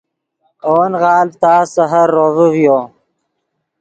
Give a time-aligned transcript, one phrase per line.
[0.65, 2.77] اے ون غالڤ تا سحر روڤے ڤیو